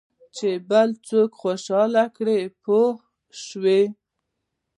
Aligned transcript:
چې 0.35 0.49
بل 0.69 0.89
څوک 1.07 1.29
خوشاله 1.41 2.03
کړې 2.15 2.39
پوه 2.63 2.89
شوې!. 3.43 3.81